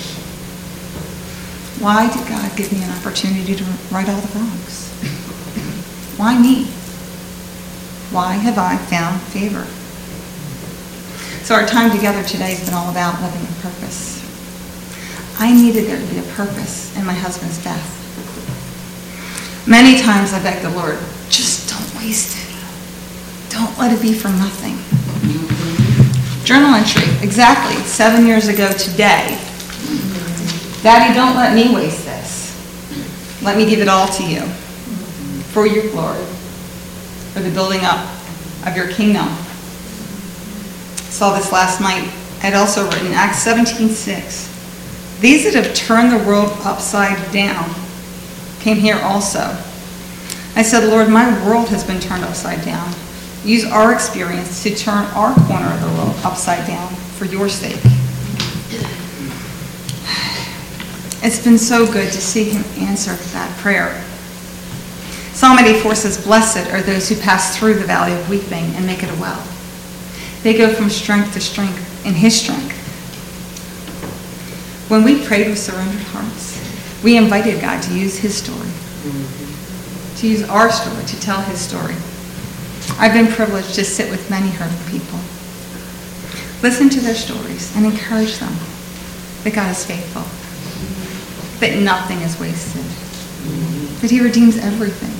Why 1.79 2.07
did 2.11 2.27
God 2.27 2.55
give 2.55 2.71
me 2.71 2.81
an 2.83 2.91
opportunity 2.91 3.55
to 3.55 3.63
right 3.91 4.07
all 4.07 4.21
the 4.21 4.39
wrongs? 4.39 4.89
Why 6.17 6.39
me? 6.39 6.65
Why 8.11 8.33
have 8.33 8.57
I 8.57 8.77
found 8.77 9.21
favor? 9.21 9.65
So 11.43 11.53
our 11.53 11.67
time 11.67 11.91
together 11.91 12.23
today 12.23 12.55
has 12.55 12.65
been 12.65 12.73
all 12.73 12.89
about 12.89 13.21
living 13.21 13.41
in 13.41 13.53
purpose. 13.61 14.23
I 15.37 15.51
needed 15.53 15.85
there 15.85 15.99
to 15.99 16.13
be 16.13 16.19
a 16.19 16.33
purpose 16.33 16.95
in 16.97 17.05
my 17.05 17.13
husband's 17.13 17.61
death. 17.61 17.91
Many 19.67 20.01
times 20.01 20.31
I 20.31 20.41
begged 20.41 20.63
the 20.63 20.69
Lord, 20.69 20.97
just 21.29 21.69
don't 21.69 22.01
waste 22.01 22.37
it. 22.37 22.55
Don't 23.49 23.77
let 23.77 23.91
it 23.91 24.01
be 24.01 24.13
for 24.13 24.29
nothing. 24.29 24.79
Journal 26.45 26.73
entry, 26.73 27.03
exactly 27.21 27.75
seven 27.83 28.25
years 28.25 28.47
ago 28.47 28.71
today. 28.71 29.39
Daddy, 30.85 31.15
don't 31.15 31.35
let 31.35 31.55
me 31.55 31.73
waste 31.73 32.05
this. 32.05 33.41
Let 33.41 33.57
me 33.57 33.67
give 33.67 33.79
it 33.79 33.87
all 33.87 34.07
to 34.07 34.23
you 34.23 34.41
for 35.49 35.65
your 35.65 35.89
glory, 35.89 36.23
for 37.33 37.39
the 37.39 37.49
building 37.49 37.79
up 37.81 38.07
of 38.67 38.75
your 38.75 38.89
kingdom. 38.89 39.27
Saw 41.09 41.35
this 41.35 41.51
last 41.51 41.81
night. 41.81 42.03
I 42.43 42.51
had 42.51 42.53
also 42.53 42.87
written 42.91 43.13
Acts 43.13 43.43
17:6. 43.43 44.47
These 45.21 45.45
that 45.45 45.55
have 45.55 45.73
turned 45.73 46.11
the 46.11 46.23
world 46.23 46.55
upside 46.63 47.31
down 47.31 47.73
came 48.59 48.77
here 48.77 48.99
also. 49.01 49.57
I 50.55 50.61
said, 50.61 50.83
Lord, 50.83 51.09
my 51.09 51.25
world 51.47 51.69
has 51.69 51.83
been 51.83 51.99
turned 51.99 52.23
upside 52.23 52.63
down. 52.63 52.93
Use 53.43 53.65
our 53.65 53.91
experience 53.91 54.61
to 54.61 54.75
turn 54.75 55.05
our 55.15 55.33
corner 55.47 55.65
of 55.65 55.81
the 55.81 55.87
world 55.97 56.15
upside 56.23 56.67
down 56.67 56.93
for 57.17 57.25
your 57.25 57.49
sake. 57.49 57.81
It's 61.25 61.43
been 61.43 61.57
so 61.57 61.91
good 61.91 62.13
to 62.13 62.21
see 62.21 62.51
him 62.51 62.63
answer 62.87 63.15
that 63.15 63.57
prayer. 63.57 63.99
Psalm 65.33 65.57
84 65.57 65.95
says, 65.95 66.23
Blessed 66.23 66.71
are 66.71 66.83
those 66.83 67.09
who 67.09 67.15
pass 67.15 67.57
through 67.57 67.79
the 67.79 67.83
valley 67.83 68.13
of 68.13 68.29
weeping 68.29 68.75
and 68.75 68.85
make 68.85 69.01
it 69.01 69.09
a 69.09 69.19
well. 69.19 69.43
They 70.43 70.55
go 70.55 70.71
from 70.71 70.87
strength 70.87 71.33
to 71.33 71.41
strength 71.41 72.05
in 72.05 72.13
his 72.13 72.39
strength. 72.39 72.77
When 74.87 75.03
we 75.03 75.25
prayed 75.25 75.47
with 75.47 75.57
surrendered 75.57 76.03
hearts, 76.13 76.61
we 77.03 77.17
invited 77.17 77.59
God 77.59 77.81
to 77.81 77.97
use 77.97 78.19
his 78.19 78.37
story, 78.37 78.69
to 80.17 80.27
use 80.27 80.47
our 80.47 80.71
story, 80.71 81.05
to 81.05 81.19
tell 81.21 81.41
his 81.41 81.59
story. 81.59 81.95
I've 82.99 83.13
been 83.13 83.33
privileged 83.33 83.73
to 83.73 83.83
sit 83.83 84.11
with 84.11 84.29
many 84.29 84.49
hurting 84.49 84.91
people, 84.91 85.17
listen 86.61 86.87
to 86.89 87.01
their 87.01 87.15
stories, 87.15 87.75
and 87.75 87.83
encourage 87.83 88.37
them 88.37 88.53
that 89.43 89.55
God 89.55 89.71
is 89.71 89.83
faithful, 89.83 90.21
that 91.59 91.77
nothing 91.79 92.21
is 92.21 92.39
wasted, 92.39 92.83
that 94.01 94.11
he 94.11 94.21
redeems 94.21 94.57
everything. 94.57 95.13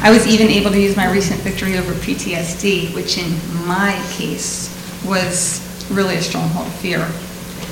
I 0.00 0.10
was 0.10 0.26
even 0.26 0.48
able 0.48 0.70
to 0.70 0.80
use 0.80 0.96
my 0.96 1.10
recent 1.10 1.40
victory 1.40 1.76
over 1.76 1.92
PTSD, 1.94 2.94
which 2.94 3.18
in 3.18 3.36
my 3.66 4.00
case 4.10 4.70
was 5.04 5.60
really 5.90 6.16
a 6.16 6.22
stronghold 6.22 6.66
of 6.66 6.74
fear 6.74 7.08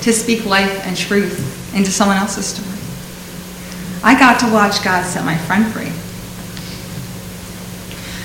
to 0.00 0.12
speak 0.12 0.44
life 0.44 0.84
and 0.86 0.96
truth 0.96 1.74
into 1.74 1.90
someone 1.90 2.16
else's 2.16 2.46
story. 2.46 2.68
I 4.02 4.18
got 4.18 4.40
to 4.40 4.52
watch 4.52 4.82
God 4.82 5.04
set 5.04 5.24
my 5.24 5.36
friend 5.36 5.66
free. 5.72 5.90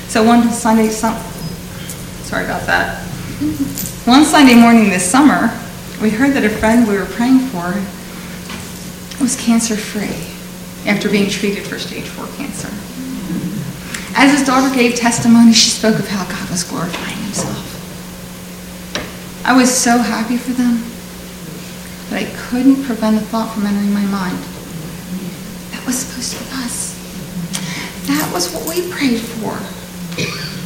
So 0.10 0.24
one 0.24 0.50
Sunday, 0.52 0.90
sorry 0.90 2.46
about 2.46 2.66
that. 2.66 3.04
One 4.06 4.26
Sunday 4.26 4.56
morning 4.56 4.90
this 4.90 5.10
summer, 5.10 5.50
we 6.02 6.10
heard 6.10 6.34
that 6.34 6.44
a 6.44 6.50
friend 6.50 6.88
we 6.88 6.98
were 6.98 7.06
praying 7.06 7.40
for 7.50 7.74
was 9.22 9.36
cancer 9.36 9.76
free 9.76 10.26
after 10.90 11.10
being 11.10 11.30
treated 11.30 11.66
for 11.66 11.78
stage 11.78 12.08
four 12.08 12.28
cancer. 12.38 12.70
As 14.16 14.38
his 14.38 14.46
daughter 14.46 14.74
gave 14.76 14.96
testimony, 14.96 15.54
she 15.54 15.70
spoke 15.70 16.00
of 16.00 16.08
how 16.08 16.26
God 16.26 16.50
was 16.50 16.64
glorifying 16.64 17.18
himself. 17.18 17.68
I 19.46 19.56
was 19.56 19.72
so 19.74 19.98
happy 20.00 20.38
for 20.38 20.52
them 20.52 20.84
but 22.12 22.24
I 22.24 22.26
couldn't 22.36 22.84
prevent 22.84 23.16
a 23.16 23.22
thought 23.22 23.54
from 23.56 23.66
entering 23.66 23.94
my 23.94 24.04
mind. 24.04 24.38
That 25.72 25.82
was 25.88 25.96
supposed 25.96 26.36
to 26.36 26.44
be 26.44 26.50
us. 26.60 26.92
That 28.08 28.30
was 28.34 28.52
what 28.52 28.68
we 28.68 28.92
prayed 28.92 29.22
for. 29.22 29.56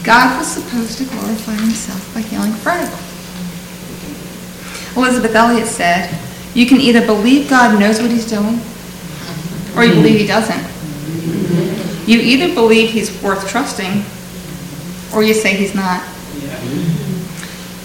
God 0.03 0.39
was 0.39 0.47
supposed 0.47 0.97
to 0.97 1.05
glorify 1.05 1.53
himself 1.53 2.11
by 2.15 2.21
healing 2.21 2.51
Fred. 2.51 2.89
Elisabeth 4.97 5.35
Elliot 5.35 5.67
said, 5.67 6.09
you 6.55 6.65
can 6.65 6.79
either 6.79 7.05
believe 7.05 7.49
God 7.49 7.79
knows 7.79 8.01
what 8.01 8.09
he's 8.09 8.27
doing, 8.27 8.59
or 9.75 9.83
you 9.83 9.93
believe 9.93 10.19
he 10.19 10.25
doesn't. 10.25 10.65
You 12.07 12.19
either 12.19 12.53
believe 12.53 12.91
he's 12.91 13.11
worth 13.21 13.47
trusting, 13.47 14.03
or 15.13 15.21
you 15.23 15.33
say 15.33 15.53
he's 15.55 15.75
not. 15.75 16.01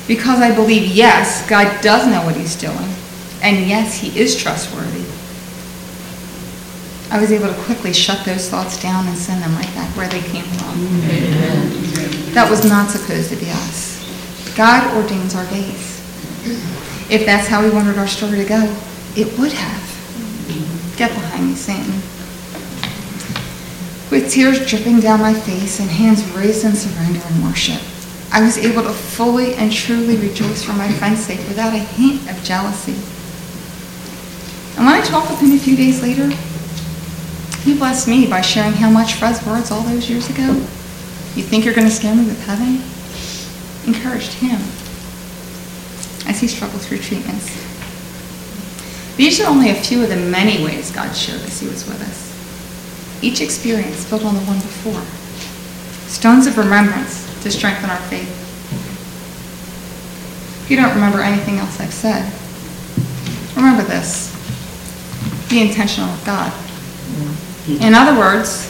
Because 0.06 0.40
I 0.40 0.54
believe, 0.54 0.86
yes, 0.86 1.48
God 1.48 1.82
does 1.82 2.06
know 2.06 2.24
what 2.24 2.36
he's 2.36 2.56
doing, 2.56 2.88
and 3.42 3.66
yes, 3.68 3.98
he 3.98 4.18
is 4.18 4.36
trustworthy. 4.40 5.04
I 7.12 7.20
was 7.20 7.32
able 7.32 7.48
to 7.48 7.60
quickly 7.62 7.92
shut 7.92 8.24
those 8.24 8.48
thoughts 8.48 8.80
down 8.80 9.08
and 9.08 9.16
send 9.18 9.42
them 9.42 9.52
right 9.56 9.74
back 9.74 9.96
where 9.96 10.08
they 10.08 10.20
came 10.20 10.44
from. 10.44 10.78
Amen. 11.10 12.34
That 12.34 12.48
was 12.48 12.64
not 12.64 12.88
supposed 12.88 13.30
to 13.30 13.36
be 13.36 13.50
us. 13.50 13.98
God 14.56 14.96
ordains 14.96 15.34
our 15.34 15.46
days. 15.46 16.00
If 17.10 17.26
that's 17.26 17.48
how 17.48 17.60
he 17.64 17.70
wanted 17.70 17.98
our 17.98 18.06
story 18.06 18.38
to 18.38 18.44
go, 18.44 18.76
it 19.16 19.36
would 19.36 19.52
have. 19.52 20.96
Get 20.96 21.10
behind 21.10 21.48
me, 21.48 21.54
Satan. 21.56 21.94
With 24.12 24.30
tears 24.30 24.64
dripping 24.64 25.00
down 25.00 25.18
my 25.18 25.34
face 25.34 25.80
and 25.80 25.90
hands 25.90 26.24
raised 26.30 26.64
in 26.64 26.76
surrender 26.76 27.20
and 27.26 27.42
worship, 27.42 27.82
I 28.32 28.40
was 28.40 28.58
able 28.58 28.84
to 28.84 28.92
fully 28.92 29.54
and 29.54 29.72
truly 29.72 30.18
rejoice 30.18 30.62
for 30.62 30.72
my 30.74 30.88
friend's 30.92 31.24
sake 31.24 31.40
without 31.48 31.74
a 31.74 31.78
hint 31.78 32.30
of 32.30 32.40
jealousy. 32.44 32.94
And 34.76 34.86
when 34.86 34.94
I 34.94 35.04
talked 35.04 35.30
with 35.30 35.40
him 35.40 35.50
a 35.50 35.58
few 35.58 35.76
days 35.76 36.00
later, 36.00 36.28
he 37.64 37.76
blessed 37.76 38.06
me 38.06 38.28
by 38.28 38.40
sharing 38.40 38.74
how 38.74 38.88
much 38.88 39.14
Fred's 39.14 39.44
words 39.44 39.72
all 39.72 39.82
those 39.82 40.08
years 40.08 40.30
ago, 40.30 40.46
you 41.34 41.42
think 41.42 41.64
you're 41.64 41.74
going 41.74 41.88
to 41.88 41.92
scare 41.92 42.14
me 42.14 42.24
with 42.24 42.40
heaven, 42.44 42.80
encouraged 43.92 44.34
him 44.34 44.60
as 46.30 46.40
he 46.40 46.46
struggled 46.46 46.80
through 46.80 46.98
treatments. 46.98 47.50
These 49.16 49.40
are 49.40 49.50
only 49.50 49.70
a 49.70 49.74
few 49.74 50.02
of 50.04 50.08
the 50.08 50.16
many 50.16 50.64
ways 50.64 50.92
God 50.92 51.12
showed 51.12 51.42
us 51.42 51.58
he 51.58 51.66
was 51.66 51.84
with 51.86 52.00
us. 52.00 52.30
Each 53.20 53.40
experience 53.40 54.08
built 54.08 54.24
on 54.24 54.34
the 54.34 54.40
one 54.42 54.60
before. 54.60 55.02
Stones 56.08 56.46
of 56.46 56.56
remembrance 56.56 57.26
to 57.42 57.50
strengthen 57.50 57.90
our 57.90 57.98
faith. 58.08 58.30
If 60.62 60.70
you 60.70 60.76
don't 60.76 60.94
remember 60.94 61.18
anything 61.20 61.58
else 61.58 61.80
I've 61.80 61.92
said, 61.92 62.32
remember 63.56 63.82
this. 63.82 64.30
Be 65.50 65.60
intentional 65.60 66.10
with 66.12 66.24
God. 66.24 66.52
In 67.82 67.92
other 67.92 68.16
words, 68.16 68.66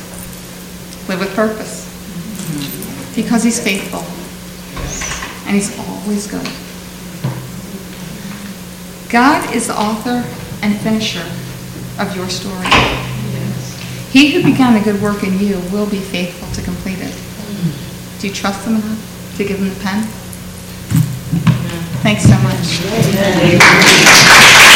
live 1.09 1.20
with 1.20 1.35
purpose. 1.35 1.87
Because 3.14 3.44
he's 3.44 3.62
faithful. 3.62 4.03
And 5.46 5.55
he's 5.55 5.79
always 5.79 6.27
good. 6.27 6.49
God 9.11 9.53
is 9.53 9.66
the 9.66 9.77
author 9.77 10.25
and 10.62 10.79
finisher 10.81 11.27
of 11.99 12.14
your 12.14 12.29
story. 12.29 12.64
He 14.12 14.31
who 14.31 14.42
began 14.42 14.81
a 14.81 14.85
good 14.85 15.03
work 15.03 15.25
in 15.25 15.40
you 15.40 15.59
will 15.73 15.90
be 15.90 15.99
faithful 15.99 16.49
to 16.53 16.62
complete 16.62 17.01
it. 17.01 17.12
Do 18.20 18.29
you 18.29 18.33
trust 18.33 18.64
him 18.64 18.77
enough 18.77 19.35
to 19.37 19.44
give 19.44 19.59
him 19.59 19.68
the 19.68 19.81
pen? 19.81 20.05
Thanks 22.03 22.23
so 22.23 22.38
much. 22.38 24.66